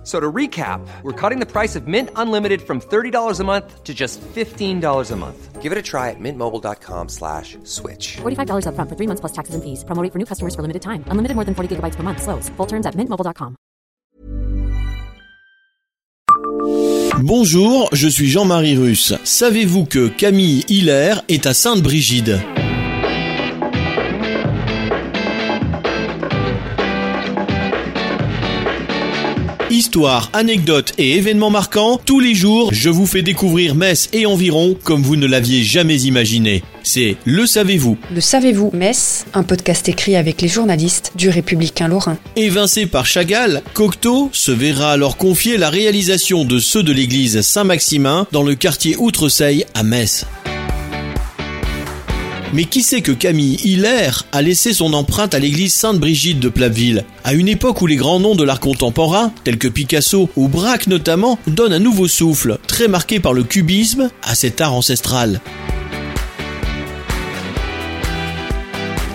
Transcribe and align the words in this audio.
F- 0.00 0.06
So 0.06 0.18
to 0.18 0.32
recap, 0.32 0.80
we're 1.02 1.12
cutting 1.12 1.40
the 1.40 1.46
price 1.46 1.76
of 1.76 1.86
Mint 1.86 2.08
Unlimited 2.16 2.62
from 2.62 2.80
$30 2.80 3.38
a 3.40 3.44
month 3.44 3.84
to 3.84 3.92
just 3.92 4.18
$15 4.34 5.10
a 5.12 5.16
month. 5.16 5.60
Give 5.60 5.72
it 5.72 5.78
a 5.78 5.82
try 5.82 6.08
at 6.08 6.16
mintmobile.com 6.18 7.08
slash 7.10 7.58
switch. 7.64 8.16
$45 8.22 8.64
upfront 8.66 8.88
for 8.88 8.96
three 8.96 9.06
months 9.06 9.20
plus 9.20 9.32
taxes 9.32 9.54
and 9.54 9.62
fees. 9.62 9.84
Promo 9.84 10.02
rate 10.02 10.10
for 10.12 10.18
new 10.18 10.24
customers 10.24 10.54
for 10.54 10.62
limited 10.62 10.80
time. 10.80 11.04
Unlimited 11.10 11.34
more 11.36 11.44
than 11.44 11.54
40 11.54 11.76
gigabytes 11.76 11.96
per 11.96 12.02
month. 12.02 12.22
Slows. 12.22 12.48
Full 12.56 12.66
terms 12.66 12.86
at 12.86 12.94
mintmobile.com. 12.96 13.56
Bonjour, 17.22 17.88
je 17.92 18.08
suis 18.08 18.28
Jean-Marie 18.28 18.78
Russe. 18.78 19.12
Savez-vous 19.24 19.84
que 19.84 20.08
Camille 20.08 20.64
Hiller 20.68 21.14
est 21.28 21.44
à 21.46 21.52
Sainte-Brigide 21.52 22.40
Histoire, 29.70 30.30
anecdotes 30.32 30.94
et 30.98 31.16
événements 31.16 31.48
marquants, 31.48 32.00
tous 32.04 32.18
les 32.18 32.34
jours, 32.34 32.70
je 32.72 32.90
vous 32.90 33.06
fais 33.06 33.22
découvrir 33.22 33.76
Metz 33.76 34.08
et 34.12 34.26
environ 34.26 34.76
comme 34.82 35.00
vous 35.00 35.14
ne 35.14 35.28
l'aviez 35.28 35.62
jamais 35.62 36.00
imaginé. 36.00 36.64
C'est 36.82 37.16
Le 37.24 37.46
Savez-vous 37.46 37.96
Le 38.12 38.20
savez-vous, 38.20 38.72
Metz, 38.74 39.26
un 39.32 39.44
podcast 39.44 39.88
écrit 39.88 40.16
avec 40.16 40.42
les 40.42 40.48
journalistes 40.48 41.12
du 41.14 41.28
Républicain 41.28 41.86
Lorrain. 41.86 42.18
Évincé 42.34 42.86
par 42.86 43.06
Chagall, 43.06 43.62
Cocteau 43.72 44.28
se 44.32 44.50
verra 44.50 44.90
alors 44.90 45.16
confier 45.16 45.56
la 45.56 45.70
réalisation 45.70 46.44
de 46.44 46.58
ceux 46.58 46.82
de 46.82 46.92
l'église 46.92 47.40
Saint-Maximin 47.40 48.26
dans 48.32 48.42
le 48.42 48.56
quartier 48.56 48.96
Outreseille 48.98 49.66
à 49.74 49.84
Metz. 49.84 50.26
Mais 52.52 52.64
qui 52.64 52.82
sait 52.82 53.00
que 53.00 53.12
Camille 53.12 53.60
Hiller 53.62 54.10
a 54.32 54.42
laissé 54.42 54.72
son 54.72 54.92
empreinte 54.92 55.34
à 55.34 55.38
l'église 55.38 55.72
Sainte-Brigitte 55.74 56.40
de 56.40 56.48
Platteville, 56.48 57.04
à 57.22 57.32
une 57.32 57.46
époque 57.46 57.80
où 57.80 57.86
les 57.86 57.96
grands 57.96 58.18
noms 58.18 58.34
de 58.34 58.42
l'art 58.42 58.58
contemporain, 58.58 59.32
tels 59.44 59.58
que 59.58 59.68
Picasso 59.68 60.28
ou 60.34 60.48
Braque 60.48 60.88
notamment, 60.88 61.38
donnent 61.46 61.72
un 61.72 61.78
nouveau 61.78 62.08
souffle, 62.08 62.58
très 62.66 62.88
marqué 62.88 63.20
par 63.20 63.34
le 63.34 63.44
cubisme, 63.44 64.10
à 64.22 64.34
cet 64.34 64.60
art 64.60 64.74
ancestral. 64.74 65.40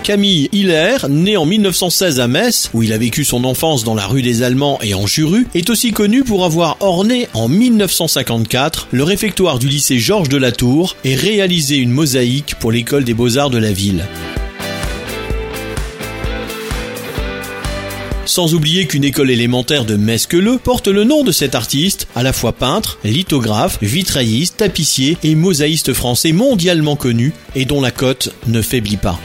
Camille 0.06 0.48
Hiller, 0.52 0.98
né 1.08 1.36
en 1.36 1.44
1916 1.44 2.20
à 2.20 2.28
Metz, 2.28 2.70
où 2.72 2.84
il 2.84 2.92
a 2.92 2.96
vécu 2.96 3.24
son 3.24 3.42
enfance 3.42 3.82
dans 3.82 3.96
la 3.96 4.06
rue 4.06 4.22
des 4.22 4.44
Allemands 4.44 4.78
et 4.80 4.94
en 4.94 5.04
Juru, 5.04 5.48
est 5.56 5.68
aussi 5.68 5.90
connu 5.90 6.22
pour 6.22 6.44
avoir 6.44 6.76
orné 6.78 7.26
en 7.34 7.48
1954 7.48 8.86
le 8.92 9.02
réfectoire 9.02 9.58
du 9.58 9.66
lycée 9.66 9.98
Georges 9.98 10.28
de 10.28 10.36
la 10.36 10.52
Tour 10.52 10.94
et 11.02 11.16
réalisé 11.16 11.78
une 11.78 11.90
mosaïque 11.90 12.54
pour 12.60 12.70
l'école 12.70 13.02
des 13.02 13.14
beaux-arts 13.14 13.50
de 13.50 13.58
la 13.58 13.72
ville. 13.72 14.04
Sans 18.26 18.54
oublier 18.54 18.86
qu'une 18.86 19.02
école 19.02 19.32
élémentaire 19.32 19.84
de 19.84 19.96
Mesqueleux 19.96 20.58
porte 20.62 20.86
le 20.86 21.02
nom 21.02 21.24
de 21.24 21.32
cet 21.32 21.56
artiste, 21.56 22.06
à 22.14 22.22
la 22.22 22.32
fois 22.32 22.52
peintre, 22.52 23.00
lithographe, 23.02 23.78
vitrailliste, 23.82 24.58
tapissier 24.58 25.18
et 25.24 25.34
mosaïste 25.34 25.94
français 25.94 26.30
mondialement 26.30 26.94
connu 26.94 27.32
et 27.56 27.64
dont 27.64 27.80
la 27.80 27.90
cote 27.90 28.32
ne 28.46 28.62
faiblit 28.62 28.98
pas. 28.98 29.18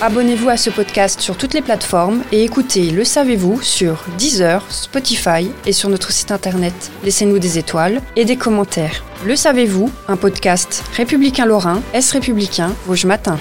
Abonnez-vous 0.00 0.48
à 0.48 0.56
ce 0.56 0.70
podcast 0.70 1.20
sur 1.20 1.36
toutes 1.36 1.54
les 1.54 1.60
plateformes 1.60 2.22
et 2.30 2.44
écoutez 2.44 2.92
Le 2.92 3.02
Savez-vous 3.02 3.60
sur 3.62 4.04
Deezer, 4.16 4.62
Spotify 4.70 5.50
et 5.66 5.72
sur 5.72 5.88
notre 5.88 6.12
site 6.12 6.30
internet. 6.30 6.92
Laissez-nous 7.02 7.40
des 7.40 7.58
étoiles 7.58 8.00
et 8.14 8.24
des 8.24 8.36
commentaires. 8.36 9.02
Le 9.26 9.34
Savez-vous, 9.34 9.90
un 10.06 10.16
podcast 10.16 10.84
républicain 10.94 11.46
lorrain, 11.46 11.82
Est 11.94 12.12
républicain, 12.12 12.76
Vosges 12.86 13.06
Matin. 13.06 13.40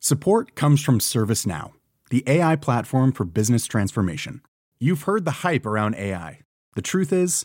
Support 0.00 0.54
comes 0.54 0.78
from 0.78 1.00
ServiceNow, 1.00 1.72
the 2.10 2.26
AI 2.26 2.56
platform 2.56 3.12
for 3.12 3.26
business 3.26 3.66
transformation. 3.66 4.40
You've 4.80 5.02
heard 5.02 5.26
the 5.26 5.44
hype 5.44 5.66
around 5.66 5.96
AI. 5.96 6.38
The 6.76 6.82
truth 6.82 7.12
is, 7.12 7.44